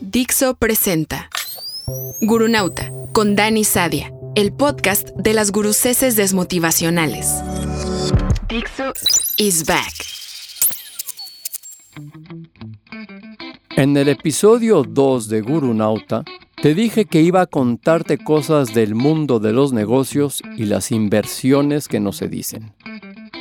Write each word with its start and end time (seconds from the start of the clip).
Dixo 0.00 0.54
presenta 0.54 1.30
Gurunauta 2.20 2.90
con 3.12 3.36
Dani 3.36 3.64
Sadia, 3.64 4.12
el 4.34 4.52
podcast 4.52 5.10
de 5.16 5.32
las 5.32 5.50
guruceses 5.50 6.14
desmotivacionales. 6.16 7.42
Dixo 8.48 8.92
is 9.38 9.64
back. 9.64 9.94
En 13.76 13.96
el 13.96 14.08
episodio 14.08 14.82
2 14.82 15.28
de 15.28 15.40
Gurunauta, 15.40 16.24
te 16.60 16.74
dije 16.74 17.06
que 17.06 17.22
iba 17.22 17.40
a 17.42 17.46
contarte 17.46 18.18
cosas 18.18 18.74
del 18.74 18.94
mundo 18.94 19.38
de 19.38 19.52
los 19.52 19.72
negocios 19.72 20.42
y 20.56 20.66
las 20.66 20.90
inversiones 20.90 21.88
que 21.88 22.00
no 22.00 22.12
se 22.12 22.28
dicen. 22.28 22.74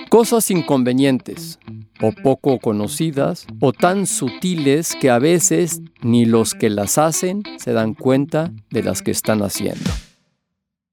Cosas 0.09 0.49
inconvenientes, 0.51 1.59
o 2.01 2.11
poco 2.11 2.59
conocidas, 2.59 3.47
o 3.59 3.73
tan 3.73 4.05
sutiles 4.05 4.95
que 4.99 5.09
a 5.09 5.19
veces 5.19 5.81
ni 6.01 6.25
los 6.25 6.53
que 6.53 6.69
las 6.69 6.97
hacen 6.97 7.43
se 7.57 7.73
dan 7.73 7.93
cuenta 7.93 8.51
de 8.69 8.83
las 8.83 9.01
que 9.01 9.11
están 9.11 9.41
haciendo. 9.41 9.89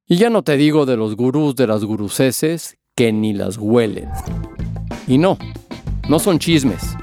Y 0.06 0.16
ya 0.16 0.30
no 0.30 0.42
te 0.42 0.56
digo 0.56 0.86
de 0.86 0.96
los 0.96 1.16
gurús 1.16 1.56
de 1.56 1.66
las 1.66 1.84
guruceses 1.84 2.76
que 2.94 3.12
ni 3.12 3.32
las 3.32 3.56
huelen. 3.58 4.08
Y 5.06 5.18
no, 5.18 5.38
no 6.08 6.18
son 6.18 6.38
chismes. 6.38 6.96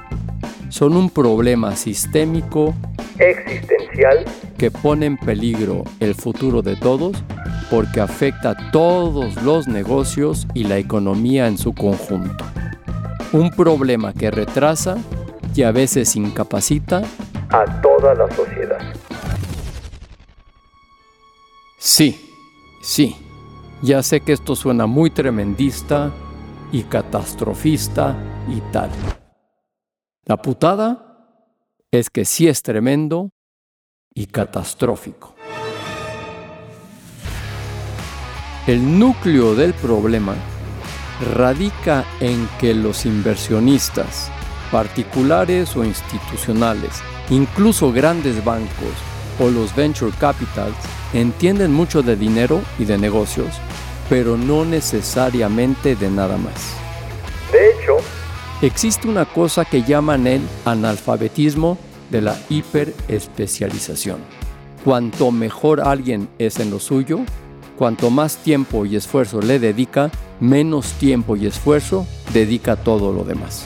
Son 0.69 0.95
un 0.95 1.09
problema 1.09 1.75
sistémico 1.75 2.75
existencial 3.17 4.25
que 4.57 4.69
pone 4.71 5.07
en 5.07 5.17
peligro 5.17 5.83
el 5.99 6.15
futuro 6.15 6.61
de 6.61 6.75
todos 6.75 7.23
porque 7.69 8.01
afecta 8.01 8.51
a 8.51 8.71
todos 8.71 9.41
los 9.43 9.67
negocios 9.67 10.47
y 10.53 10.63
la 10.63 10.77
economía 10.77 11.47
en 11.47 11.57
su 11.57 11.73
conjunto. 11.73 12.45
Un 13.31 13.51
problema 13.51 14.11
que 14.11 14.31
retrasa 14.31 14.97
y 15.53 15.61
a 15.61 15.71
veces 15.71 16.15
incapacita 16.15 17.03
a 17.51 17.81
toda 17.81 18.15
la 18.15 18.27
sociedad. 18.35 18.79
Sí, 21.77 22.33
sí, 22.81 23.15
ya 23.83 24.01
sé 24.01 24.21
que 24.21 24.33
esto 24.33 24.55
suena 24.55 24.87
muy 24.87 25.11
tremendista 25.11 26.11
y 26.71 26.83
catastrofista 26.83 28.17
y 28.47 28.61
tal. 28.71 28.89
La 30.25 30.37
putada 30.37 31.27
es 31.91 32.09
que 32.09 32.25
sí 32.25 32.47
es 32.47 32.63
tremendo 32.63 33.29
y 34.13 34.25
catastrófico. 34.25 35.35
El 38.65 38.97
núcleo 38.97 39.53
del 39.53 39.73
problema 39.75 40.35
radica 41.35 42.05
en 42.19 42.47
que 42.59 42.73
los 42.73 43.05
inversionistas, 43.05 44.31
particulares 44.71 45.75
o 45.75 45.83
institucionales, 45.83 47.01
incluso 47.29 47.91
grandes 47.91 48.43
bancos 48.43 48.93
o 49.39 49.49
los 49.49 49.75
venture 49.75 50.11
capitals, 50.19 50.75
entienden 51.13 51.73
mucho 51.73 52.01
de 52.01 52.15
dinero 52.15 52.61
y 52.77 52.85
de 52.85 52.97
negocios, 52.97 53.55
pero 54.09 54.37
no 54.37 54.65
necesariamente 54.65 55.95
de 55.95 56.09
nada 56.09 56.37
más. 56.37 56.73
De 57.51 57.71
hecho, 57.71 57.97
existe 58.61 59.07
una 59.07 59.25
cosa 59.25 59.65
que 59.65 59.83
llaman 59.83 60.27
el 60.27 60.41
analfabetismo 60.65 61.77
de 62.09 62.21
la 62.21 62.37
hiperespecialización. 62.49 64.19
Cuanto 64.83 65.31
mejor 65.31 65.81
alguien 65.81 66.29
es 66.37 66.59
en 66.59 66.71
lo 66.71 66.79
suyo, 66.79 67.19
cuanto 67.79 68.09
más 68.09 68.35
tiempo 68.35 68.85
y 68.85 68.97
esfuerzo 68.97 69.39
le 69.39 69.57
dedica, 69.57 70.11
menos 70.41 70.91
tiempo 70.95 71.37
y 71.37 71.45
esfuerzo 71.45 72.05
dedica 72.33 72.75
todo 72.75 73.13
lo 73.13 73.23
demás. 73.23 73.65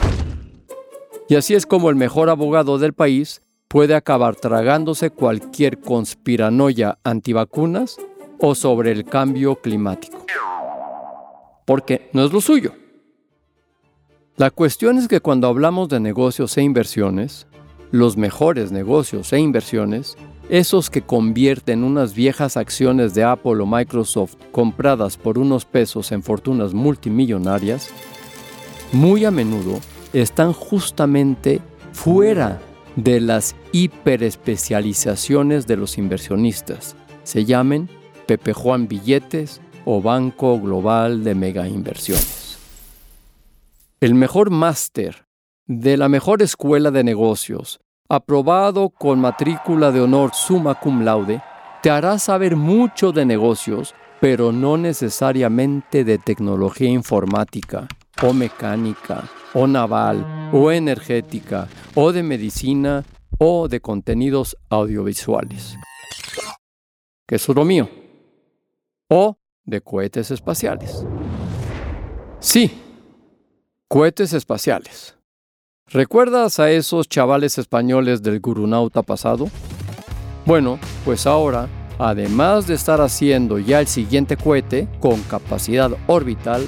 Y 1.28 1.34
así 1.34 1.56
es 1.56 1.66
como 1.66 1.90
el 1.90 1.96
mejor 1.96 2.30
abogado 2.30 2.78
del 2.78 2.94
país 2.94 3.42
puede 3.68 3.96
acabar 3.96 4.36
tragándose 4.36 5.10
cualquier 5.10 5.80
conspiranoia 5.80 7.00
antivacunas 7.04 7.98
o 8.38 8.54
sobre 8.54 8.92
el 8.92 9.04
cambio 9.04 9.56
climático. 9.56 10.24
Porque 11.66 12.12
no 12.14 12.24
es 12.24 12.32
lo 12.32 12.40
suyo. 12.40 12.76
La 14.38 14.52
cuestión 14.52 15.00
es 15.00 15.08
que 15.08 15.22
cuando 15.22 15.48
hablamos 15.48 15.90
de 15.90 16.00
negocios 16.00 16.56
e 16.60 16.62
inversiones, 16.62 17.48
los 17.90 18.16
mejores 18.16 18.72
negocios 18.72 19.34
e 19.34 19.40
inversiones 19.40 20.18
esos 20.50 20.90
que 20.90 21.02
convierten 21.02 21.84
unas 21.84 22.14
viejas 22.14 22.58
acciones 22.58 23.14
de 23.14 23.24
Apple 23.24 23.62
o 23.62 23.66
Microsoft 23.66 24.36
compradas 24.52 25.18
por 25.18 25.38
unos 25.38 25.66
pesos 25.66 26.12
en 26.12 26.22
fortunas 26.24 26.74
multimillonarias, 26.74 27.90
muy 28.92 29.26
a 29.26 29.32
menudo 29.32 29.80
están 30.12 30.54
justamente 30.54 31.62
fuera 31.92 32.62
de 32.96 33.20
las 33.20 33.56
hiperespecializaciones 33.72 35.66
de 35.66 35.78
los 35.78 35.98
inversionistas. 35.98 36.96
Se 37.24 37.46
llamen 37.46 37.90
Pepe 38.28 38.54
Juan 38.54 38.88
Billetes 38.88 39.62
o 39.86 40.02
Banco 40.02 40.60
Global 40.60 41.24
de 41.24 41.36
Mega 41.36 41.68
Inversiones. 41.68 42.58
El 44.00 44.16
mejor 44.16 44.50
máster 44.50 45.26
de 45.66 45.98
la 45.98 46.10
mejor 46.10 46.42
escuela 46.42 46.92
de 46.92 47.04
negocios 47.04 47.80
aprobado 48.10 48.90
con 48.90 49.20
matrícula 49.20 49.92
de 49.92 50.02
honor 50.02 50.32
summa 50.34 50.76
cum 50.76 51.04
laude, 51.04 51.42
te 51.82 51.90
hará 51.90 52.20
saber 52.20 52.56
mucho 52.56 53.12
de 53.12 53.26
negocios, 53.26 53.94
pero 54.22 54.52
no 54.52 54.78
necesariamente 54.78 56.04
de 56.04 56.18
tecnología 56.18 56.90
informática, 56.90 57.88
o 58.22 58.34
mecánica, 58.34 59.24
o 59.54 59.68
naval, 59.68 60.50
o 60.54 60.72
energética, 60.72 61.68
o 61.96 62.12
de 62.12 62.24
medicina, 62.24 63.04
o 63.38 63.68
de 63.68 63.82
contenidos 63.82 64.58
audiovisuales. 64.70 65.76
Que 67.28 67.36
es 67.36 67.48
lo 67.50 67.66
mío. 67.66 67.90
O 69.10 69.38
de 69.66 69.82
cohetes 69.82 70.32
espaciales. 70.32 71.06
Sí, 72.40 72.72
cohetes 73.88 74.34
espaciales. 74.34 75.18
¿Recuerdas 75.94 76.60
a 76.60 76.72
esos 76.72 77.08
chavales 77.08 77.60
españoles 77.60 78.24
del 78.24 78.40
gurunauta 78.40 79.04
pasado? 79.04 79.50
Bueno, 80.44 80.80
pues 81.06 81.28
ahora, 81.28 81.70
además 82.00 82.66
de 82.66 82.74
estar 82.74 83.00
haciendo 83.00 83.60
ya 83.60 83.80
el 83.80 83.86
siguiente 83.86 84.36
cohete 84.36 84.88
con 85.00 85.22
capacidad 85.22 85.92
orbital, 86.08 86.66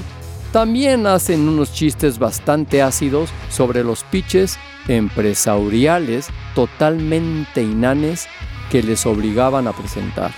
también 0.52 1.08
hacen 1.08 1.50
unos 1.50 1.74
chistes 1.74 2.20
bastante 2.20 2.84
ácidos 2.84 3.32
sobre 3.50 3.84
los 3.84 4.04
pitches 4.04 4.60
empresariales 4.88 6.28
totalmente 6.54 7.64
inanes 7.64 8.28
que 8.70 8.84
les 8.84 9.08
obligaban 9.08 9.68
a 9.68 9.74
presentar. 9.74 10.32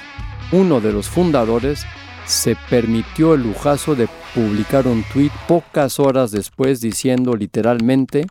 Uno 0.54 0.80
de 0.80 0.94
los 0.94 1.10
fundadores 1.10 1.86
se 2.26 2.56
permitió 2.70 3.34
el 3.34 3.44
lujazo 3.44 3.96
de 3.96 4.08
publicar 4.34 4.88
un 4.88 5.04
tuit 5.12 5.34
pocas 5.46 6.00
horas 6.00 6.32
después 6.32 6.80
diciendo 6.80 7.36
literalmente 7.36 8.28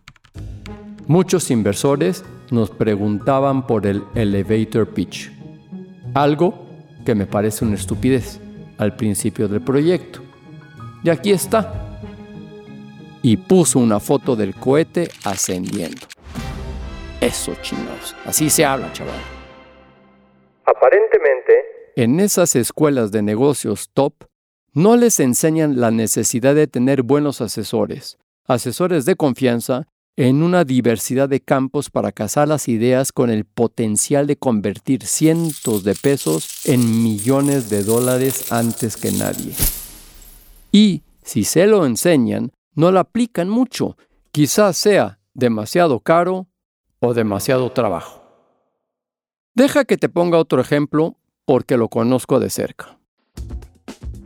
Muchos 1.08 1.52
inversores 1.52 2.24
nos 2.50 2.70
preguntaban 2.70 3.64
por 3.66 3.86
el 3.86 4.02
elevator 4.16 4.88
pitch, 4.88 5.30
algo 6.14 6.66
que 7.04 7.14
me 7.14 7.26
parece 7.26 7.64
una 7.64 7.76
estupidez 7.76 8.40
al 8.76 8.96
principio 8.96 9.46
del 9.46 9.60
proyecto. 9.60 10.20
Y 11.04 11.10
aquí 11.10 11.30
está. 11.30 12.00
Y 13.22 13.36
puso 13.36 13.78
una 13.78 14.00
foto 14.00 14.34
del 14.34 14.56
cohete 14.56 15.08
ascendiendo. 15.24 16.08
Eso, 17.20 17.54
chinos. 17.62 18.16
Así 18.24 18.50
se 18.50 18.64
habla, 18.64 18.92
chaval. 18.92 19.14
Aparentemente, 20.64 21.52
en 21.94 22.18
esas 22.18 22.56
escuelas 22.56 23.12
de 23.12 23.22
negocios 23.22 23.90
top, 23.94 24.12
no 24.72 24.96
les 24.96 25.20
enseñan 25.20 25.80
la 25.80 25.92
necesidad 25.92 26.56
de 26.56 26.66
tener 26.66 27.04
buenos 27.04 27.40
asesores, 27.40 28.18
asesores 28.46 29.04
de 29.04 29.14
confianza 29.14 29.86
en 30.16 30.42
una 30.42 30.64
diversidad 30.64 31.28
de 31.28 31.40
campos 31.40 31.90
para 31.90 32.10
cazar 32.10 32.48
las 32.48 32.68
ideas 32.68 33.12
con 33.12 33.28
el 33.28 33.44
potencial 33.44 34.26
de 34.26 34.36
convertir 34.36 35.04
cientos 35.04 35.84
de 35.84 35.94
pesos 35.94 36.66
en 36.66 37.02
millones 37.02 37.68
de 37.68 37.84
dólares 37.84 38.50
antes 38.50 38.96
que 38.96 39.12
nadie. 39.12 39.52
Y 40.72 41.02
si 41.22 41.44
se 41.44 41.66
lo 41.66 41.84
enseñan, 41.84 42.52
no 42.74 42.92
lo 42.92 43.00
aplican 43.00 43.50
mucho. 43.50 43.98
Quizás 44.32 44.78
sea 44.78 45.18
demasiado 45.34 46.00
caro 46.00 46.46
o 47.00 47.12
demasiado 47.12 47.70
trabajo. 47.72 48.22
Deja 49.54 49.84
que 49.84 49.98
te 49.98 50.08
ponga 50.08 50.38
otro 50.38 50.60
ejemplo 50.60 51.16
porque 51.44 51.76
lo 51.76 51.88
conozco 51.88 52.40
de 52.40 52.50
cerca. 52.50 52.98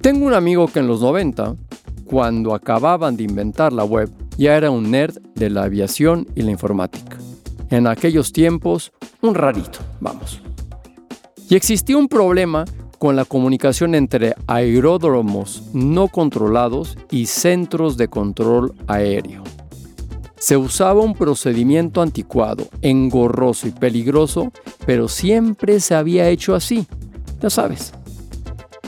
Tengo 0.00 0.26
un 0.26 0.34
amigo 0.34 0.68
que 0.68 0.78
en 0.78 0.86
los 0.86 1.00
90, 1.00 1.56
cuando 2.06 2.54
acababan 2.54 3.16
de 3.16 3.24
inventar 3.24 3.72
la 3.72 3.84
web, 3.84 4.10
ya 4.40 4.56
era 4.56 4.70
un 4.70 4.90
nerd 4.90 5.18
de 5.34 5.50
la 5.50 5.64
aviación 5.64 6.26
y 6.34 6.40
la 6.40 6.50
informática. 6.50 7.18
En 7.68 7.86
aquellos 7.86 8.32
tiempos, 8.32 8.90
un 9.20 9.34
rarito, 9.34 9.80
vamos. 10.00 10.40
Y 11.50 11.56
existía 11.56 11.98
un 11.98 12.08
problema 12.08 12.64
con 12.98 13.16
la 13.16 13.26
comunicación 13.26 13.94
entre 13.94 14.34
aeródromos 14.46 15.64
no 15.74 16.08
controlados 16.08 16.96
y 17.10 17.26
centros 17.26 17.98
de 17.98 18.08
control 18.08 18.72
aéreo. 18.86 19.44
Se 20.38 20.56
usaba 20.56 21.02
un 21.02 21.14
procedimiento 21.14 22.00
anticuado, 22.00 22.66
engorroso 22.80 23.68
y 23.68 23.72
peligroso, 23.72 24.52
pero 24.86 25.06
siempre 25.08 25.80
se 25.80 25.94
había 25.94 26.30
hecho 26.30 26.54
así, 26.54 26.86
ya 27.42 27.50
sabes. 27.50 27.92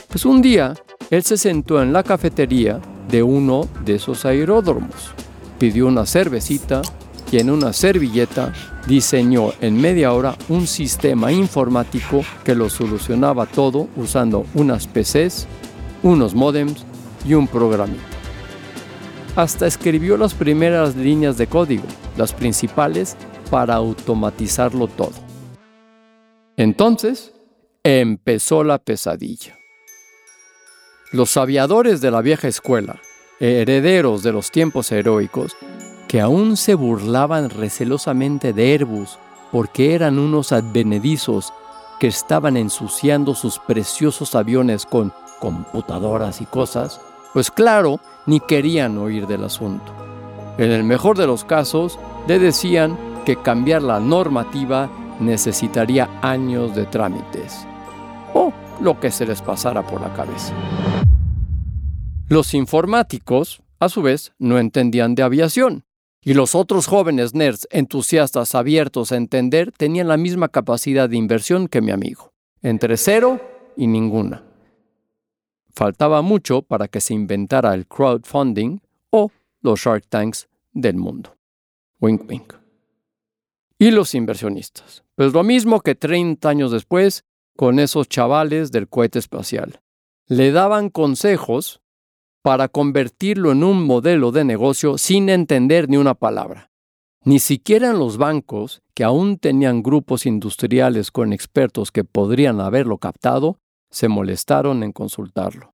Pues 0.09 0.25
un 0.25 0.41
día, 0.41 0.73
él 1.11 1.23
se 1.25 1.37
sentó 1.37 1.83
en 1.83 1.93
la 1.93 2.03
cafetería 2.03 2.81
de 3.11 3.23
uno 3.23 3.69
de 3.85 3.97
esos 3.97 4.25
aeródromos, 4.25 5.13
pidió 5.63 5.87
una 5.87 6.07
cervecita 6.07 6.83
y 7.31 7.39
en 7.39 7.49
una 7.49 7.73
servilleta 7.73 8.53
diseñó 8.89 9.53
en 9.61 9.81
media 9.81 10.13
hora 10.13 10.35
un 10.49 10.67
sistema 10.67 11.31
informático 11.31 12.25
que 12.43 12.57
lo 12.57 12.69
solucionaba 12.69 13.47
todo 13.47 13.87
usando 13.95 14.45
unas 14.55 14.89
PCs, 14.89 15.47
unos 16.03 16.35
modems 16.35 16.85
y 17.25 17.35
un 17.35 17.47
programita. 17.47 18.03
Hasta 19.37 19.69
escribió 19.69 20.17
las 20.17 20.35
primeras 20.35 20.97
líneas 20.97 21.39
de 21.39 21.47
código, 21.47 21.85
las 22.17 22.33
principales, 22.33 23.17
para 23.49 23.77
automatizarlo 23.77 24.89
todo. 24.89 25.15
Entonces, 26.57 27.33
empezó 27.85 28.65
la 28.65 28.79
pesadilla. 28.79 29.57
Los 31.13 31.37
aviadores 31.37 32.01
de 32.01 32.11
la 32.11 32.21
vieja 32.21 32.49
escuela, 32.49 33.01
herederos 33.43 34.23
de 34.23 34.33
los 34.33 34.51
tiempos 34.51 34.93
heroicos, 34.93 35.57
que 36.07 36.21
aún 36.21 36.57
se 36.57 36.75
burlaban 36.75 37.51
recelosamente 37.51 38.53
de 38.53 38.73
Airbus 38.73 39.19
porque 39.51 39.95
eran 39.95 40.19
unos 40.19 40.53
advenedizos 40.53 41.53
que 41.99 42.07
estaban 42.07 42.57
ensuciando 42.57 43.35
sus 43.35 43.59
preciosos 43.59 44.35
aviones 44.35 44.87
con 44.87 45.13
computadoras 45.41 46.41
y 46.41 46.47
cosas, 46.47 47.01
pues 47.33 47.51
claro, 47.51 48.01
ni 48.27 48.41
querían 48.41 48.97
oír 48.99 49.27
del 49.27 49.45
asunto. 49.45 49.93
En 50.59 50.71
el 50.71 50.85
mejor 50.85 51.19
de 51.19 51.27
los 51.27 51.45
casos, 51.45 51.99
le 52.29 52.39
decían 52.39 52.97
que 53.25 53.37
cambiar 53.37 53.83
la 53.83 53.99
normativa 53.99 54.89
necesitaría 55.19 56.09
años 56.23 56.75
de 56.75 56.87
trámites, 56.87 57.67
o 58.35 58.53
lo 58.81 58.99
que 59.01 59.11
se 59.11 59.27
les 59.27 59.43
pasara 59.43 59.83
por 59.83 60.01
la 60.01 60.13
cabeza. 60.15 60.53
Los 62.33 62.55
informáticos, 62.55 63.63
a 63.79 63.91
su 63.91 64.01
vez, 64.01 64.33
no 64.39 64.59
entendían 64.59 65.15
de 65.15 65.23
aviación, 65.23 65.85
y 66.23 66.33
los 66.33 66.55
otros 66.55 66.87
jóvenes 66.87 67.35
nerds 67.35 67.69
entusiastas 67.71 68.55
abiertos 68.55 69.13
a 69.13 69.17
entender 69.17 69.71
tenían 69.71 70.09
la 70.09 70.17
misma 70.17 70.49
capacidad 70.49 71.11
de 71.11 71.19
inversión 71.19 71.69
que 71.69 71.83
mi 71.83 71.91
amigo, 71.91 72.33
entre 72.63 72.97
cero 72.97 73.39
y 73.77 73.87
ninguna. 73.87 74.43
Faltaba 75.75 76.23
mucho 76.23 76.63
para 76.63 76.89
que 76.89 77.03
se 77.03 77.13
inventara 77.13 77.75
el 77.75 77.87
crowdfunding 77.87 78.81
o 79.11 79.31
los 79.61 79.81
Shark 79.81 80.07
Tanks 80.09 80.49
del 80.73 80.97
mundo. 80.97 81.37
Wink 82.01 82.27
wink. 82.31 82.55
Y 83.79 83.91
los 83.91 84.15
inversionistas. 84.15 85.05
Pues 85.17 85.35
lo 85.35 85.43
mismo 85.43 85.83
que 85.83 85.95
30 85.95 86.49
años 86.49 86.73
después 86.73 87.27
con 87.59 87.79
esos 87.79 88.09
chavales 88.09 88.73
del 88.73 88.89
cohete 88.89 89.19
espacial. 89.19 89.83
Le 90.29 90.51
daban 90.51 90.89
consejos 90.89 91.83
para 92.43 92.69
convertirlo 92.69 93.53
en 93.53 93.65
un 93.65 93.87
modelo 93.87 94.33
de 94.33 94.45
negocio 94.45 94.99
sin 94.99 95.29
entender 95.29 95.89
ni 95.89 95.97
una 95.97 96.15
palabra. 96.15 96.71
Ni 97.25 97.39
siquiera 97.39 97.91
en 97.91 98.01
los 98.01 98.17
bancos, 98.17 98.83
que 98.95 99.05
aún 99.05 99.39
tenían 99.39 99.83
grupos 99.83 100.27
industriales 100.27 101.13
con 101.13 101.33
expertos 101.33 101.93
que 101.93 102.03
podrían 102.03 102.61
haberlo 102.61 102.99
captado, 102.99 103.59
se 103.91 104.09
molestaron 104.09 104.83
en 104.83 104.91
consultarlo. 104.91 105.73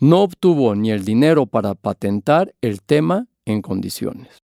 No 0.00 0.22
obtuvo 0.22 0.74
ni 0.74 0.90
el 0.90 1.04
dinero 1.04 1.46
para 1.46 1.74
patentar 1.74 2.54
el 2.62 2.80
tema 2.82 3.26
en 3.44 3.60
condiciones. 3.60 4.38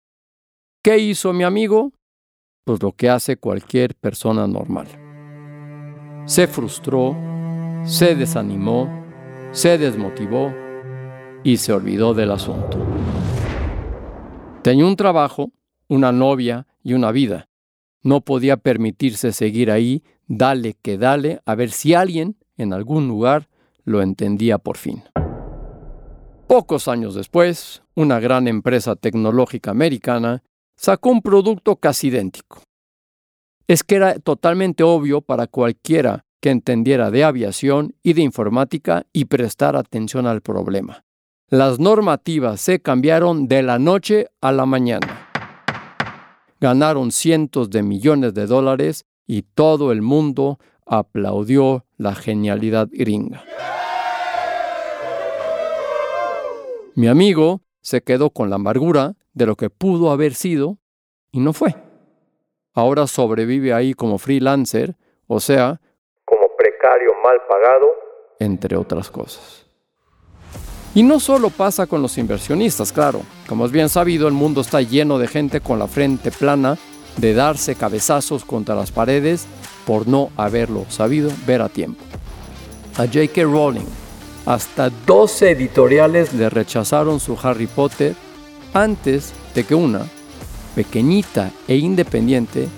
¿Qué 0.82 0.98
hizo 0.98 1.32
mi 1.32 1.44
amigo? 1.44 1.92
Pues 2.66 2.82
lo 2.82 2.92
que 2.92 3.08
hace 3.08 3.38
cualquier 3.38 3.94
persona 3.94 4.46
normal. 4.46 4.88
Se 6.26 6.46
frustró, 6.48 7.16
se 7.84 8.14
desanimó, 8.14 8.90
se 9.52 9.78
desmotivó 9.78 10.52
y 11.44 11.58
se 11.58 11.72
olvidó 11.72 12.14
del 12.14 12.32
asunto. 12.32 12.78
Tenía 14.62 14.86
un 14.86 14.96
trabajo, 14.96 15.52
una 15.88 16.10
novia 16.10 16.66
y 16.82 16.94
una 16.94 17.12
vida. 17.12 17.48
No 18.02 18.22
podía 18.22 18.56
permitirse 18.56 19.30
seguir 19.32 19.70
ahí, 19.70 20.02
dale 20.26 20.74
que 20.74 20.98
dale, 20.98 21.40
a 21.44 21.54
ver 21.54 21.70
si 21.70 21.94
alguien, 21.94 22.36
en 22.56 22.72
algún 22.72 23.06
lugar, 23.06 23.48
lo 23.84 24.00
entendía 24.02 24.58
por 24.58 24.78
fin. 24.78 25.04
Pocos 26.48 26.88
años 26.88 27.14
después, 27.14 27.82
una 27.94 28.20
gran 28.20 28.48
empresa 28.48 28.96
tecnológica 28.96 29.70
americana 29.70 30.42
sacó 30.76 31.10
un 31.10 31.22
producto 31.22 31.76
casi 31.76 32.08
idéntico. 32.08 32.62
Es 33.66 33.82
que 33.82 33.96
era 33.96 34.18
totalmente 34.18 34.82
obvio 34.82 35.20
para 35.20 35.46
cualquiera 35.46 36.24
que 36.40 36.50
entendiera 36.50 37.10
de 37.10 37.24
aviación 37.24 37.94
y 38.02 38.12
de 38.12 38.22
informática 38.22 39.06
y 39.12 39.26
prestar 39.26 39.76
atención 39.76 40.26
al 40.26 40.42
problema. 40.42 41.04
Las 41.54 41.78
normativas 41.78 42.60
se 42.60 42.80
cambiaron 42.80 43.46
de 43.46 43.62
la 43.62 43.78
noche 43.78 44.26
a 44.40 44.50
la 44.50 44.66
mañana. 44.66 45.28
Ganaron 46.60 47.12
cientos 47.12 47.70
de 47.70 47.84
millones 47.84 48.34
de 48.34 48.46
dólares 48.46 49.06
y 49.24 49.42
todo 49.42 49.92
el 49.92 50.02
mundo 50.02 50.58
aplaudió 50.84 51.84
la 51.96 52.16
genialidad 52.16 52.88
gringa. 52.90 53.44
Mi 56.96 57.06
amigo 57.06 57.60
se 57.82 58.02
quedó 58.02 58.30
con 58.30 58.50
la 58.50 58.56
amargura 58.56 59.14
de 59.32 59.46
lo 59.46 59.54
que 59.54 59.70
pudo 59.70 60.10
haber 60.10 60.34
sido 60.34 60.78
y 61.30 61.38
no 61.38 61.52
fue. 61.52 61.76
Ahora 62.72 63.06
sobrevive 63.06 63.72
ahí 63.72 63.94
como 63.94 64.18
freelancer, 64.18 64.96
o 65.28 65.38
sea, 65.38 65.80
como 66.24 66.48
precario 66.58 67.12
mal 67.22 67.36
pagado, 67.48 67.86
entre 68.40 68.76
otras 68.76 69.08
cosas. 69.08 69.63
Y 70.94 71.02
no 71.02 71.18
solo 71.18 71.50
pasa 71.50 71.86
con 71.86 72.02
los 72.02 72.18
inversionistas, 72.18 72.92
claro. 72.92 73.22
Como 73.48 73.66
es 73.66 73.72
bien 73.72 73.88
sabido, 73.88 74.28
el 74.28 74.34
mundo 74.34 74.60
está 74.60 74.80
lleno 74.80 75.18
de 75.18 75.26
gente 75.26 75.60
con 75.60 75.78
la 75.78 75.88
frente 75.88 76.30
plana 76.30 76.78
de 77.16 77.34
darse 77.34 77.74
cabezazos 77.74 78.44
contra 78.44 78.74
las 78.76 78.92
paredes 78.92 79.46
por 79.86 80.06
no 80.06 80.30
haberlo 80.36 80.86
sabido 80.88 81.30
ver 81.46 81.62
a 81.62 81.68
tiempo. 81.68 82.02
A 82.96 83.06
J.K. 83.06 83.42
Rowling, 83.42 83.86
hasta 84.46 84.90
12 84.90 85.50
editoriales 85.50 86.32
le 86.32 86.48
rechazaron 86.48 87.18
su 87.18 87.36
Harry 87.42 87.66
Potter 87.66 88.14
antes 88.72 89.32
de 89.54 89.64
que 89.64 89.74
una, 89.74 90.06
pequeñita 90.76 91.50
e 91.66 91.76
independiente, 91.76 92.68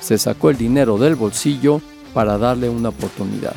se 0.00 0.18
sacó 0.18 0.50
el 0.50 0.56
dinero 0.56 0.98
del 0.98 1.14
bolsillo 1.14 1.80
para 2.14 2.38
darle 2.38 2.68
una 2.68 2.90
oportunidad. 2.90 3.54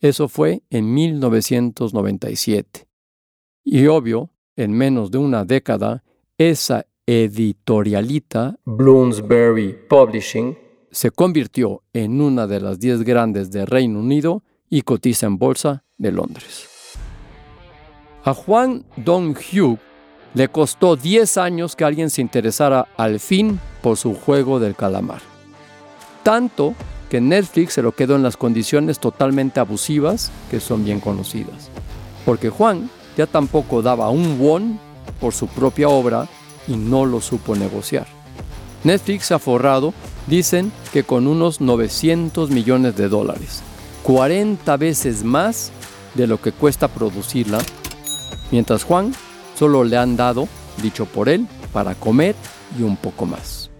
Eso 0.00 0.28
fue 0.28 0.62
en 0.70 0.92
1997. 0.92 2.85
Y 3.68 3.88
obvio, 3.88 4.30
en 4.54 4.70
menos 4.70 5.10
de 5.10 5.18
una 5.18 5.44
década, 5.44 6.04
esa 6.38 6.86
editorialita, 7.04 8.56
Bloomsbury 8.64 9.76
Publishing, 9.88 10.56
se 10.92 11.10
convirtió 11.10 11.82
en 11.92 12.20
una 12.20 12.46
de 12.46 12.60
las 12.60 12.78
10 12.78 13.02
grandes 13.02 13.50
de 13.50 13.66
Reino 13.66 13.98
Unido 13.98 14.44
y 14.70 14.82
cotiza 14.82 15.26
en 15.26 15.36
bolsa 15.36 15.82
de 15.98 16.12
Londres. 16.12 16.68
A 18.22 18.34
Juan 18.34 18.84
Dong-hyuk 18.96 19.80
le 20.34 20.46
costó 20.46 20.94
10 20.94 21.36
años 21.36 21.74
que 21.74 21.84
alguien 21.84 22.10
se 22.10 22.22
interesara 22.22 22.86
al 22.96 23.18
fin 23.18 23.58
por 23.82 23.96
su 23.96 24.14
juego 24.14 24.60
del 24.60 24.76
calamar. 24.76 25.22
Tanto 26.22 26.76
que 27.10 27.20
Netflix 27.20 27.72
se 27.72 27.82
lo 27.82 27.90
quedó 27.90 28.14
en 28.14 28.22
las 28.22 28.36
condiciones 28.36 29.00
totalmente 29.00 29.58
abusivas 29.58 30.30
que 30.52 30.60
son 30.60 30.84
bien 30.84 31.00
conocidas. 31.00 31.68
Porque 32.24 32.48
Juan 32.48 32.90
ya 33.16 33.26
tampoco 33.26 33.82
daba 33.82 34.10
un 34.10 34.38
won 34.40 34.78
por 35.20 35.32
su 35.32 35.46
propia 35.48 35.88
obra 35.88 36.28
y 36.68 36.76
no 36.76 37.06
lo 37.06 37.20
supo 37.20 37.54
negociar. 37.56 38.06
Netflix 38.84 39.32
ha 39.32 39.38
forrado, 39.38 39.94
dicen 40.26 40.70
que 40.92 41.02
con 41.02 41.26
unos 41.26 41.60
900 41.60 42.50
millones 42.50 42.96
de 42.96 43.08
dólares, 43.08 43.62
40 44.02 44.76
veces 44.76 45.24
más 45.24 45.72
de 46.14 46.26
lo 46.26 46.40
que 46.40 46.52
cuesta 46.52 46.88
producirla, 46.88 47.58
mientras 48.50 48.84
Juan 48.84 49.12
solo 49.56 49.84
le 49.84 49.96
han 49.96 50.16
dado, 50.16 50.48
dicho 50.82 51.06
por 51.06 51.28
él, 51.28 51.46
para 51.72 51.94
comer 51.94 52.34
y 52.78 52.82
un 52.82 52.96
poco 52.96 53.26
más. 53.26 53.70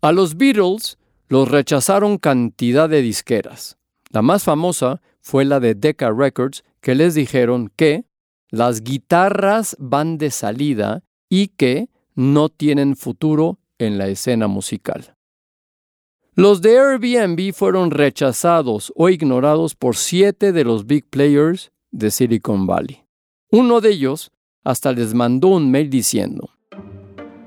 A 0.00 0.12
los 0.12 0.36
Beatles 0.36 0.98
los 1.28 1.48
rechazaron 1.48 2.18
cantidad 2.18 2.88
de 2.88 3.02
disqueras. 3.02 3.78
La 4.10 4.22
más 4.22 4.42
famosa 4.44 5.00
fue 5.20 5.44
la 5.44 5.60
de 5.60 5.74
Decca 5.74 6.10
Records, 6.10 6.62
que 6.84 6.94
les 6.94 7.14
dijeron 7.14 7.72
que 7.74 8.04
las 8.50 8.82
guitarras 8.82 9.74
van 9.80 10.18
de 10.18 10.30
salida 10.30 11.02
y 11.30 11.48
que 11.48 11.88
no 12.14 12.50
tienen 12.50 12.94
futuro 12.94 13.58
en 13.78 13.96
la 13.96 14.08
escena 14.08 14.48
musical. 14.48 15.16
Los 16.34 16.60
de 16.60 16.78
Airbnb 16.78 17.54
fueron 17.54 17.90
rechazados 17.90 18.92
o 18.96 19.08
ignorados 19.08 19.74
por 19.74 19.96
siete 19.96 20.52
de 20.52 20.64
los 20.64 20.86
big 20.86 21.08
players 21.08 21.72
de 21.90 22.10
Silicon 22.10 22.66
Valley. 22.66 23.02
Uno 23.50 23.80
de 23.80 23.88
ellos 23.88 24.30
hasta 24.62 24.92
les 24.92 25.14
mandó 25.14 25.48
un 25.48 25.70
mail 25.70 25.88
diciendo, 25.88 26.50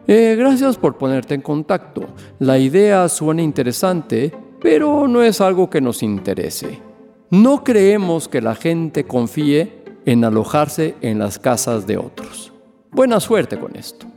Eh, 0.08 0.36
gracias 0.36 0.78
por 0.78 0.98
ponerte 0.98 1.36
en 1.36 1.42
contacto. 1.42 2.08
La 2.40 2.58
idea 2.58 3.08
suena 3.08 3.44
interesante, 3.44 4.34
pero 4.60 5.08
no 5.08 5.22
es 5.22 5.42
algo 5.42 5.70
que 5.70 5.82
nos 5.82 6.02
interese. 6.02 6.87
No 7.30 7.66
creemos 7.66 8.30
que 8.30 8.40
la 8.40 8.56
gente 8.56 9.04
confíe 9.04 9.84
en 10.06 10.24
alojarse 10.24 10.96
en 11.02 11.20
las 11.20 11.40
casas 11.40 11.86
de 11.86 11.98
otros. 11.98 12.54
Buena 12.92 13.20
suerte 13.20 13.60
con 13.60 13.76
esto. 13.76 14.08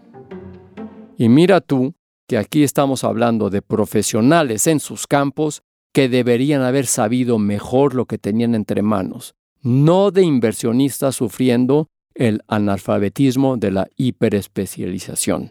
Y 1.18 1.28
mira 1.28 1.60
tú 1.60 1.94
que 2.28 2.38
aquí 2.38 2.62
estamos 2.62 3.02
hablando 3.02 3.50
de 3.50 3.62
profesionales 3.62 4.68
en 4.68 4.78
sus 4.78 5.08
campos 5.08 5.62
que 5.92 6.08
deberían 6.08 6.62
haber 6.62 6.86
sabido 6.86 7.40
mejor 7.40 7.96
lo 7.96 8.06
que 8.06 8.16
tenían 8.16 8.54
entre 8.54 8.82
manos, 8.82 9.34
no 9.60 10.12
de 10.12 10.22
inversionistas 10.22 11.16
sufriendo 11.16 11.88
el 12.14 12.42
analfabetismo 12.46 13.56
de 13.56 13.72
la 13.72 13.88
hiperespecialización. 13.96 15.50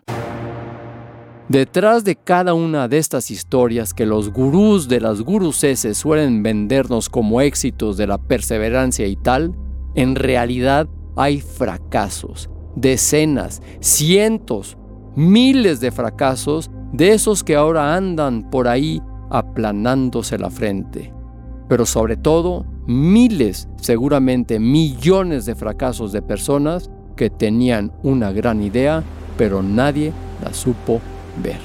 Detrás 1.49 2.03
de 2.03 2.15
cada 2.15 2.53
una 2.53 2.87
de 2.87 2.99
estas 2.99 3.31
historias 3.31 3.95
que 3.95 4.05
los 4.05 4.31
gurús 4.31 4.87
de 4.87 5.01
las 5.01 5.21
guruseses 5.21 5.97
suelen 5.97 6.43
vendernos 6.43 7.09
como 7.09 7.41
éxitos 7.41 7.97
de 7.97 8.05
la 8.05 8.19
perseverancia 8.19 9.07
y 9.07 9.15
tal, 9.15 9.55
en 9.95 10.13
realidad 10.13 10.87
hay 11.15 11.41
fracasos, 11.41 12.51
decenas, 12.75 13.63
cientos, 13.79 14.77
miles 15.15 15.79
de 15.79 15.89
fracasos 15.89 16.69
de 16.93 17.13
esos 17.13 17.43
que 17.43 17.55
ahora 17.55 17.95
andan 17.95 18.51
por 18.51 18.67
ahí 18.67 19.01
aplanándose 19.31 20.37
la 20.37 20.51
frente. 20.51 21.11
Pero 21.67 21.87
sobre 21.87 22.15
todo, 22.15 22.67
miles, 22.85 23.67
seguramente 23.81 24.59
millones 24.59 25.47
de 25.47 25.55
fracasos 25.55 26.11
de 26.11 26.21
personas 26.21 26.91
que 27.15 27.31
tenían 27.31 27.91
una 28.03 28.31
gran 28.31 28.61
idea, 28.61 29.03
pero 29.35 29.63
nadie 29.63 30.13
la 30.43 30.53
supo 30.53 31.01
ver. 31.41 31.59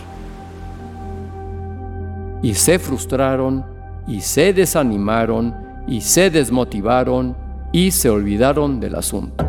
Y 2.43 2.55
se 2.55 2.79
frustraron, 2.79 3.65
y 4.07 4.21
se 4.21 4.53
desanimaron, 4.53 5.55
y 5.87 6.01
se 6.01 6.31
desmotivaron, 6.31 7.37
y 7.73 7.91
se 7.91 8.11
olvidaron 8.11 8.81
del 8.81 8.95
asunto. 8.95 9.45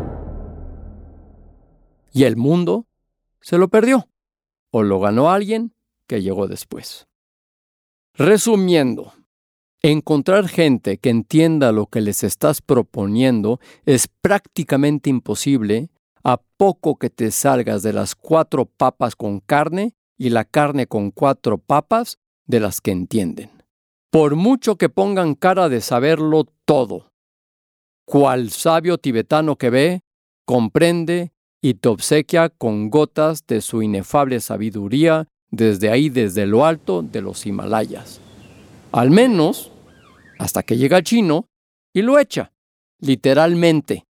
Y 2.12 2.24
el 2.24 2.36
mundo 2.36 2.86
se 3.40 3.58
lo 3.58 3.68
perdió, 3.68 4.08
o 4.70 4.82
lo 4.82 5.00
ganó 5.00 5.30
alguien 5.30 5.74
que 6.06 6.22
llegó 6.22 6.48
después. 6.48 7.06
Resumiendo, 8.14 9.12
encontrar 9.82 10.48
gente 10.48 10.98
que 10.98 11.10
entienda 11.10 11.72
lo 11.72 11.86
que 11.86 12.00
les 12.00 12.24
estás 12.24 12.62
proponiendo 12.62 13.60
es 13.84 14.08
prácticamente 14.08 15.10
imposible 15.10 15.90
a 16.24 16.38
poco 16.56 16.96
que 16.96 17.10
te 17.10 17.30
salgas 17.30 17.82
de 17.82 17.92
las 17.92 18.14
cuatro 18.14 18.64
papas 18.64 19.14
con 19.14 19.40
carne 19.40 19.94
y 20.18 20.30
la 20.30 20.44
carne 20.44 20.86
con 20.86 21.10
cuatro 21.10 21.58
papas 21.58 22.18
de 22.46 22.60
las 22.60 22.80
que 22.80 22.90
entienden. 22.90 23.50
Por 24.10 24.36
mucho 24.36 24.76
que 24.76 24.88
pongan 24.88 25.34
cara 25.34 25.68
de 25.68 25.80
saberlo 25.80 26.46
todo, 26.64 27.12
cual 28.04 28.50
sabio 28.50 28.98
tibetano 28.98 29.56
que 29.56 29.70
ve, 29.70 30.00
comprende 30.44 31.32
y 31.60 31.74
te 31.74 31.88
obsequia 31.88 32.48
con 32.48 32.88
gotas 32.90 33.46
de 33.46 33.60
su 33.60 33.82
inefable 33.82 34.40
sabiduría 34.40 35.28
desde 35.50 35.90
ahí, 35.90 36.08
desde 36.08 36.46
lo 36.46 36.64
alto 36.64 37.02
de 37.02 37.20
los 37.20 37.46
Himalayas. 37.46 38.20
Al 38.92 39.10
menos 39.10 39.72
hasta 40.38 40.62
que 40.62 40.76
llega 40.76 40.98
el 40.98 41.04
chino 41.04 41.48
y 41.92 42.02
lo 42.02 42.18
echa, 42.18 42.52
literalmente. 43.00 44.06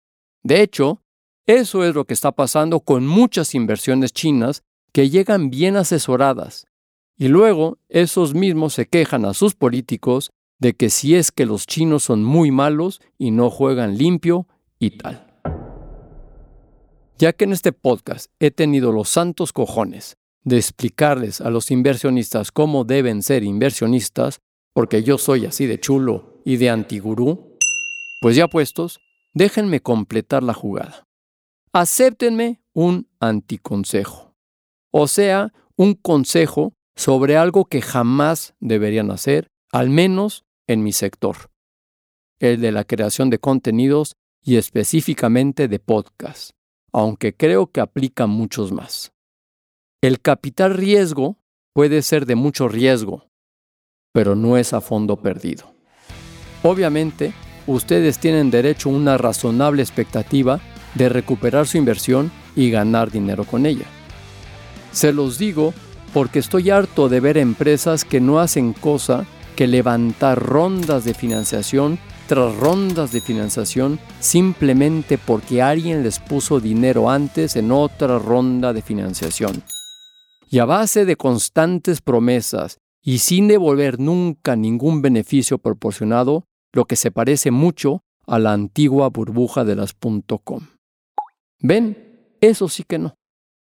De 0.42 0.62
hecho, 0.62 1.02
eso 1.46 1.84
es 1.84 1.94
lo 1.94 2.04
que 2.04 2.14
está 2.14 2.32
pasando 2.32 2.80
con 2.80 3.06
muchas 3.06 3.54
inversiones 3.54 4.12
chinas 4.12 4.62
que 4.92 5.08
llegan 5.08 5.50
bien 5.50 5.76
asesoradas. 5.76 6.66
Y 7.16 7.28
luego 7.28 7.78
esos 7.88 8.34
mismos 8.34 8.74
se 8.74 8.86
quejan 8.86 9.24
a 9.24 9.34
sus 9.34 9.54
políticos 9.54 10.30
de 10.58 10.74
que 10.74 10.90
si 10.90 11.16
es 11.16 11.32
que 11.32 11.46
los 11.46 11.66
chinos 11.66 12.04
son 12.04 12.22
muy 12.22 12.50
malos 12.50 13.00
y 13.18 13.30
no 13.30 13.50
juegan 13.50 13.96
limpio 13.98 14.46
y 14.78 14.98
tal. 14.98 15.26
Ya 17.18 17.32
que 17.32 17.44
en 17.44 17.52
este 17.52 17.72
podcast 17.72 18.30
he 18.38 18.50
tenido 18.50 18.92
los 18.92 19.08
santos 19.08 19.52
cojones 19.52 20.16
de 20.44 20.56
explicarles 20.56 21.40
a 21.40 21.50
los 21.50 21.70
inversionistas 21.70 22.50
cómo 22.50 22.84
deben 22.84 23.22
ser 23.22 23.44
inversionistas, 23.44 24.40
porque 24.72 25.02
yo 25.02 25.18
soy 25.18 25.46
así 25.46 25.66
de 25.66 25.78
chulo 25.78 26.40
y 26.44 26.56
de 26.56 26.70
antigurú, 26.70 27.56
pues 28.20 28.34
ya 28.34 28.48
puestos, 28.48 28.98
déjenme 29.34 29.80
completar 29.80 30.42
la 30.42 30.54
jugada. 30.54 31.04
Acéptenme 31.72 32.60
un 32.72 33.08
anticonsejo 33.20 34.31
o 34.92 35.08
sea, 35.08 35.52
un 35.76 35.94
consejo 35.94 36.74
sobre 36.94 37.36
algo 37.36 37.64
que 37.64 37.82
jamás 37.82 38.54
deberían 38.60 39.10
hacer, 39.10 39.48
al 39.72 39.88
menos 39.88 40.44
en 40.68 40.82
mi 40.84 40.92
sector, 40.92 41.50
el 42.38 42.60
de 42.60 42.70
la 42.72 42.84
creación 42.84 43.30
de 43.30 43.38
contenidos 43.38 44.14
y 44.42 44.56
específicamente 44.56 45.66
de 45.66 45.78
podcast, 45.78 46.50
aunque 46.92 47.34
creo 47.34 47.68
que 47.68 47.80
aplica 47.80 48.26
muchos 48.26 48.70
más. 48.70 49.12
El 50.02 50.20
capital 50.20 50.74
riesgo 50.74 51.38
puede 51.72 52.02
ser 52.02 52.26
de 52.26 52.34
mucho 52.34 52.68
riesgo, 52.68 53.30
pero 54.12 54.36
no 54.36 54.58
es 54.58 54.74
a 54.74 54.82
fondo 54.82 55.16
perdido. 55.16 55.72
Obviamente, 56.62 57.32
ustedes 57.66 58.18
tienen 58.18 58.50
derecho 58.50 58.90
a 58.90 58.92
una 58.92 59.16
razonable 59.16 59.80
expectativa 59.82 60.60
de 60.94 61.08
recuperar 61.08 61.66
su 61.66 61.78
inversión 61.78 62.30
y 62.54 62.70
ganar 62.70 63.10
dinero 63.10 63.44
con 63.44 63.64
ella. 63.64 63.86
Se 64.92 65.12
los 65.12 65.38
digo 65.38 65.74
porque 66.12 66.38
estoy 66.38 66.70
harto 66.70 67.08
de 67.08 67.20
ver 67.20 67.38
empresas 67.38 68.04
que 68.04 68.20
no 68.20 68.40
hacen 68.40 68.72
cosa 68.72 69.26
que 69.56 69.66
levantar 69.66 70.38
rondas 70.38 71.04
de 71.04 71.14
financiación 71.14 71.98
tras 72.26 72.54
rondas 72.56 73.12
de 73.12 73.20
financiación 73.20 73.98
simplemente 74.20 75.18
porque 75.18 75.60
alguien 75.60 76.02
les 76.02 76.18
puso 76.18 76.60
dinero 76.60 77.10
antes 77.10 77.56
en 77.56 77.72
otra 77.72 78.18
ronda 78.18 78.72
de 78.72 78.82
financiación. 78.82 79.62
Y 80.48 80.58
a 80.58 80.64
base 80.64 81.04
de 81.04 81.16
constantes 81.16 82.00
promesas 82.00 82.78
y 83.02 83.18
sin 83.18 83.48
devolver 83.48 83.98
nunca 83.98 84.54
ningún 84.54 85.02
beneficio 85.02 85.58
proporcionado, 85.58 86.44
lo 86.72 86.84
que 86.84 86.96
se 86.96 87.10
parece 87.10 87.50
mucho 87.50 88.02
a 88.26 88.38
la 88.38 88.52
antigua 88.52 89.08
burbuja 89.08 89.64
de 89.64 89.76
las 89.76 89.94
.com. 90.44 90.68
¿Ven? 91.58 92.36
Eso 92.40 92.68
sí 92.68 92.84
que 92.84 92.98
no. 92.98 93.14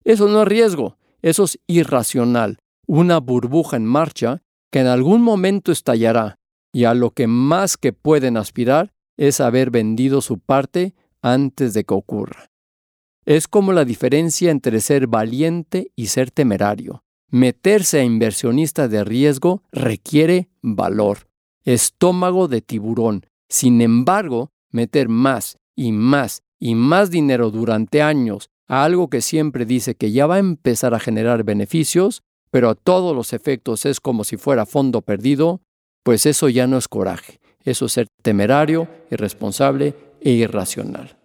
Eso 0.04 0.28
no 0.28 0.42
es 0.42 0.48
riesgo, 0.48 0.96
eso 1.26 1.42
es 1.42 1.58
irracional, 1.66 2.60
una 2.86 3.18
burbuja 3.18 3.76
en 3.76 3.84
marcha 3.84 4.44
que 4.70 4.78
en 4.78 4.86
algún 4.86 5.22
momento 5.22 5.72
estallará 5.72 6.38
y 6.72 6.84
a 6.84 6.94
lo 6.94 7.10
que 7.10 7.26
más 7.26 7.76
que 7.76 7.92
pueden 7.92 8.36
aspirar 8.36 8.92
es 9.16 9.40
haber 9.40 9.72
vendido 9.72 10.20
su 10.20 10.38
parte 10.38 10.94
antes 11.22 11.74
de 11.74 11.82
que 11.82 11.94
ocurra. 11.94 12.52
Es 13.24 13.48
como 13.48 13.72
la 13.72 13.84
diferencia 13.84 14.52
entre 14.52 14.80
ser 14.80 15.08
valiente 15.08 15.90
y 15.96 16.06
ser 16.06 16.30
temerario. 16.30 17.02
Meterse 17.28 17.98
a 17.98 18.04
inversionista 18.04 18.86
de 18.86 19.02
riesgo 19.02 19.64
requiere 19.72 20.48
valor, 20.62 21.28
estómago 21.64 22.46
de 22.46 22.60
tiburón. 22.60 23.26
Sin 23.48 23.80
embargo, 23.80 24.52
meter 24.70 25.08
más 25.08 25.58
y 25.74 25.90
más 25.90 26.44
y 26.60 26.76
más 26.76 27.10
dinero 27.10 27.50
durante 27.50 28.00
años 28.00 28.48
a 28.68 28.84
algo 28.84 29.08
que 29.08 29.20
siempre 29.20 29.64
dice 29.64 29.94
que 29.94 30.12
ya 30.12 30.26
va 30.26 30.36
a 30.36 30.40
empezar 30.40 30.94
a 30.94 31.00
generar 31.00 31.44
beneficios, 31.44 32.22
pero 32.50 32.70
a 32.70 32.74
todos 32.74 33.14
los 33.14 33.32
efectos 33.32 33.86
es 33.86 34.00
como 34.00 34.24
si 34.24 34.36
fuera 34.36 34.66
fondo 34.66 35.02
perdido, 35.02 35.60
pues 36.02 36.26
eso 36.26 36.48
ya 36.48 36.66
no 36.66 36.78
es 36.78 36.88
coraje, 36.88 37.40
eso 37.64 37.86
es 37.86 37.92
ser 37.92 38.08
temerario, 38.22 38.88
irresponsable 39.10 39.94
e 40.20 40.30
irracional. 40.30 41.18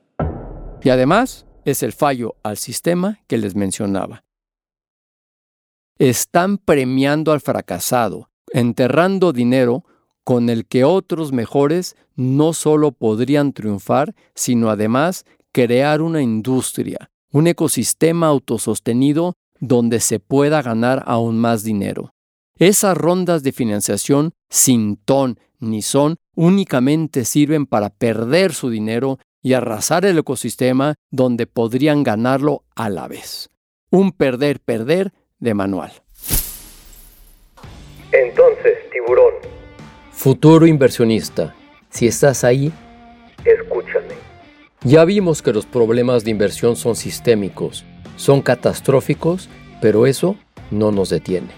Y 0.84 0.90
además 0.90 1.46
es 1.66 1.84
el 1.84 1.94
fallo 1.94 2.36
al 2.44 2.58
sistema 2.58 3.20
que 3.28 3.38
les 3.38 3.56
mencionaba. 3.56 4.24
Están 6.00 6.58
premiando 6.58 7.32
al 7.32 7.42
fracasado, 7.42 8.30
enterrando 8.52 9.34
dinero 9.34 9.86
con 10.24 10.50
el 10.50 10.66
que 10.66 10.84
otros 10.84 11.32
mejores 11.32 11.96
no 12.16 12.54
solo 12.54 12.92
podrían 12.92 13.54
triunfar, 13.54 14.16
sino 14.34 14.70
además 14.70 15.26
crear 15.52 16.02
una 16.02 16.22
industria, 16.22 17.12
un 17.32 17.48
ecosistema 17.48 18.28
autosostenido 18.28 19.34
donde 19.60 20.00
se 20.00 20.20
pueda 20.20 20.62
ganar 20.62 21.04
aún 21.06 21.38
más 21.38 21.64
dinero. 21.64 22.14
Esas 22.58 22.98
rondas 22.98 23.44
de 23.44 23.52
financiación 23.52 24.34
sin 24.50 24.98
ton 24.98 25.40
ni 25.60 25.82
son 25.82 26.18
únicamente 26.36 27.26
sirven 27.26 27.66
para 27.66 27.90
perder 27.90 28.54
su 28.54 28.70
dinero 28.70 29.20
y 29.42 29.54
arrasar 29.54 30.06
el 30.06 30.18
ecosistema 30.18 30.96
donde 31.10 31.48
podrían 31.48 32.04
ganarlo 32.04 32.64
a 32.76 32.90
la 32.90 33.08
vez. 33.08 33.50
Un 33.90 34.12
perder-perder 34.12 35.12
de 35.40 35.54
manual. 35.54 35.92
Entonces, 38.12 38.78
tiburón. 38.92 39.34
Futuro 40.12 40.68
inversionista, 40.68 41.56
si 41.90 42.08
estás 42.08 42.44
ahí. 42.44 42.72
Ya 44.84 45.06
vimos 45.06 45.42
que 45.42 45.54
los 45.54 45.66
problemas 45.66 46.24
de 46.24 46.32
inversión 46.32 46.76
son 46.76 46.96
sistémicos, 46.96 47.86
son 48.16 48.42
catastróficos 48.42 49.50
pero 49.82 50.06
eso 50.06 50.38
no 50.70 50.92
nos 50.92 51.10
detiene. 51.10 51.50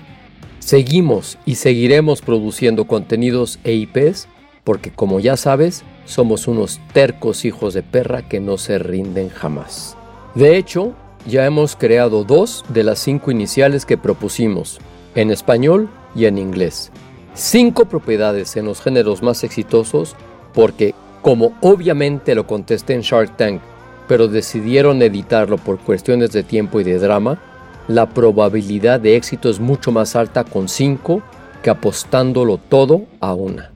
Seguimos 0.60 1.38
y 1.46 1.56
seguiremos 1.56 2.22
produciendo 2.22 2.86
contenidos 2.86 3.60
EIPs 3.66 4.28
porque 4.64 4.92
como 4.92 5.20
ya 5.20 5.36
sabes, 5.36 5.84
somos 6.06 6.48
unos 6.48 6.80
tercos 6.94 7.44
hijos 7.44 7.74
de 7.74 7.84
perra 7.84 8.28
que 8.28 8.40
no 8.40 8.58
se 8.58 8.80
rinden 8.80 9.30
jamás. 9.30 9.98
De 10.36 10.58
hecho, 10.58 10.94
ya 11.28 11.46
hemos 11.46 11.76
creado 11.76 12.24
dos 12.24 12.64
de 12.70 12.84
las 12.84 13.00
cinco 13.00 13.30
iniciales 13.30 13.86
que 13.86 13.98
propusimos, 13.98 14.80
en 15.16 15.32
español 15.32 15.90
y 16.16 16.26
en 16.26 16.38
inglés. 16.38 16.92
Cinco 17.34 17.86
propiedades 17.86 18.56
en 18.56 18.66
los 18.66 18.82
géneros 18.82 19.22
más 19.22 19.44
exitosos 19.44 20.16
porque, 20.54 20.96
como 21.24 21.54
obviamente 21.62 22.36
lo 22.36 22.46
contesté 22.46 22.94
en 22.94 23.02
Shark 23.02 23.38
Tank, 23.38 23.62
pero 24.08 24.28
decidieron 24.28 25.02
editarlo 25.02 25.58
por 25.58 25.80
cuestiones 25.80 26.34
de 26.34 26.44
tiempo 26.44 26.82
y 26.82 26.84
de 26.84 27.00
drama, 27.00 27.40
la 27.88 28.10
probabilidad 28.10 29.00
de 29.00 29.16
éxito 29.16 29.50
es 29.50 29.60
mucho 29.60 29.92
más 29.92 30.18
alta 30.18 30.44
con 30.44 30.68
cinco 30.68 31.24
que 31.64 31.70
apostándolo 31.70 32.58
todo 32.58 33.06
a 33.22 33.34
una. 33.34 33.72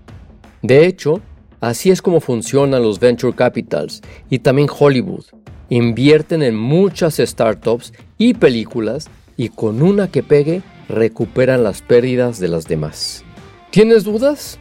De 0.62 0.86
hecho, 0.86 1.22
así 1.62 1.90
es 1.90 2.02
como 2.02 2.20
funcionan 2.20 2.84
los 2.84 3.00
venture 3.00 3.34
capitals 3.34 4.02
y 4.30 4.40
también 4.40 4.68
Hollywood. 4.78 5.24
Invierten 5.70 6.44
en 6.44 6.56
muchas 6.56 7.16
startups 7.16 7.94
y 8.18 8.34
películas 8.34 9.10
y 9.38 9.50
con 9.50 9.82
una 9.82 10.10
que 10.10 10.22
pegue 10.22 10.62
recuperan 10.90 11.64
las 11.64 11.82
pérdidas 11.82 12.40
de 12.40 12.50
las 12.50 12.68
demás. 12.68 13.24
¿Tienes 13.72 14.04
dudas? 14.04 14.60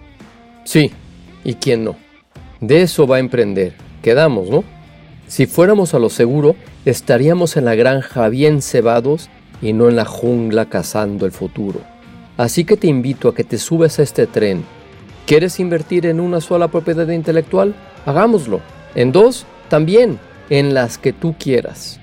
Sí, 0.63 0.93
¿y 1.43 1.55
quién 1.55 1.83
no? 1.83 2.06
De 2.61 2.83
eso 2.83 3.07
va 3.07 3.17
a 3.17 3.21
emprender. 3.21 3.75
Quedamos, 4.03 4.51
¿no? 4.51 4.65
Si 5.27 5.47
fuéramos 5.47 5.95
a 5.95 5.99
lo 5.99 6.09
seguro, 6.09 6.57
estaríamos 6.85 7.57
en 7.57 7.65
la 7.65 7.75
granja 7.75 8.29
bien 8.29 8.63
cebados 8.63 9.29
y 9.61 9.73
no 9.73 9.89
en 9.89 9.97
la 9.97 10.05
jungla 10.05 10.67
cazando 10.67 11.27
el 11.27 11.33
futuro. 11.33 11.81
Así 12.37 12.65
que 12.65 12.77
te 12.77 12.87
invito 12.87 13.29
a 13.29 13.35
que 13.35 13.45
te 13.45 13.59
subes 13.59 13.99
a 13.99 14.03
este 14.03 14.27
tren 14.27 14.65
¿Quieres 15.27 15.59
invertir 15.59 16.07
en 16.07 16.21
una 16.21 16.41
sola 16.41 16.69
propiedad 16.69 17.09
intelectual? 17.09 17.75
Hagámoslo. 18.05 18.61
En 18.95 19.11
dos, 19.11 19.45
también, 19.69 20.21
en 20.51 20.73
las 20.73 20.99
que 20.99 21.13
tú 21.13 21.35
quieras. 21.37 21.99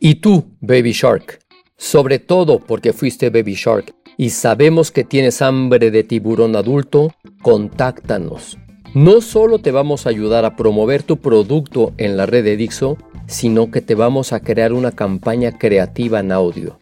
Y 0.00 0.16
tú, 0.16 0.56
Baby 0.60 0.90
Shark, 0.90 1.38
sobre 1.76 2.18
todo 2.18 2.58
porque 2.58 2.92
fuiste 2.92 3.30
Baby 3.30 3.54
Shark 3.54 3.94
y 4.16 4.30
sabemos 4.30 4.90
que 4.90 5.04
tienes 5.04 5.42
hambre 5.42 5.90
de 5.90 6.04
tiburón 6.04 6.56
adulto, 6.56 7.14
contáctanos. 7.42 8.58
No 8.94 9.20
solo 9.20 9.58
te 9.58 9.72
vamos 9.72 10.06
a 10.06 10.10
ayudar 10.10 10.44
a 10.44 10.56
promover 10.56 11.02
tu 11.02 11.18
producto 11.18 11.92
en 11.98 12.16
la 12.16 12.24
red 12.24 12.44
de 12.44 12.56
Dixo, 12.56 12.96
sino 13.26 13.70
que 13.70 13.82
te 13.82 13.94
vamos 13.94 14.32
a 14.32 14.40
crear 14.40 14.72
una 14.72 14.92
campaña 14.92 15.58
creativa 15.58 16.20
en 16.20 16.32
audio. 16.32 16.78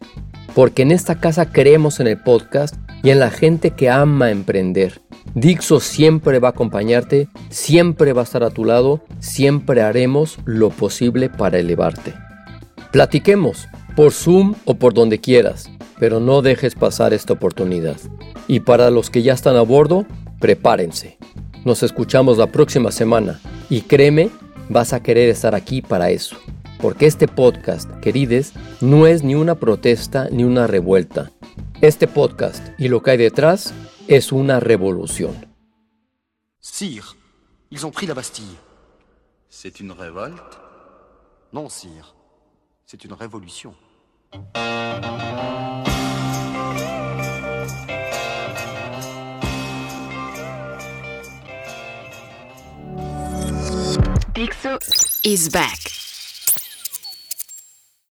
Porque 0.53 0.83
en 0.83 0.91
esta 0.91 1.19
casa 1.19 1.51
creemos 1.51 1.99
en 1.99 2.07
el 2.07 2.21
podcast 2.21 2.75
y 3.03 3.09
en 3.09 3.19
la 3.19 3.29
gente 3.29 3.71
que 3.71 3.89
ama 3.89 4.31
emprender. 4.31 5.01
Dixo 5.33 5.81
siempre 5.81 6.39
va 6.39 6.49
a 6.49 6.51
acompañarte, 6.51 7.27
siempre 7.49 8.13
va 8.13 8.21
a 8.21 8.23
estar 8.23 8.43
a 8.43 8.51
tu 8.51 8.63
lado, 8.63 9.01
siempre 9.19 9.81
haremos 9.81 10.37
lo 10.45 10.69
posible 10.69 11.29
para 11.29 11.59
elevarte. 11.59 12.13
Platiquemos, 12.93 13.67
por 13.97 14.13
Zoom 14.13 14.55
o 14.63 14.75
por 14.75 14.93
donde 14.93 15.19
quieras, 15.19 15.69
pero 15.99 16.19
no 16.19 16.41
dejes 16.41 16.75
pasar 16.75 17.13
esta 17.13 17.33
oportunidad. 17.33 17.97
Y 18.47 18.61
para 18.61 18.89
los 18.89 19.09
que 19.09 19.23
ya 19.23 19.33
están 19.33 19.55
a 19.55 19.61
bordo, 19.61 20.05
prepárense. 20.39 21.17
Nos 21.63 21.83
escuchamos 21.83 22.37
la 22.37 22.47
próxima 22.47 22.91
semana 22.91 23.39
y 23.69 23.81
créeme, 23.81 24.29
vas 24.69 24.93
a 24.93 25.01
querer 25.01 25.29
estar 25.29 25.55
aquí 25.55 25.81
para 25.81 26.09
eso. 26.09 26.37
Porque 26.81 27.05
este 27.07 27.27
podcast, 27.27 27.89
querides, 28.01 28.53
no 28.81 29.07
es 29.07 29.23
ni 29.23 29.35
una 29.35 29.55
protesta 29.55 30.29
ni 30.31 30.43
una 30.43 30.67
revuelta 30.67 31.31
este 31.81 32.07
podcast 32.07 32.67
y 32.79 32.87
lo 32.87 33.01
que 33.01 33.11
hay 33.11 33.17
detrás 33.17 33.73
es 34.07 34.31
una 34.31 34.59
revolución. 34.59 35.35
Sire, 36.59 37.03
ils 37.69 37.83
ont 37.83 37.93
pris 37.93 38.07
la 38.07 38.13
Bastille. 38.13 38.57
C'est 39.49 39.79
une 39.79 39.91
révolte 39.91 40.59
Non, 41.53 41.69
sire, 41.69 42.15
c'est 42.85 43.03
une 43.05 43.13
révolution. 43.13 43.73
Dixo 54.33 54.79
is 55.23 55.49
back. 55.49 56.04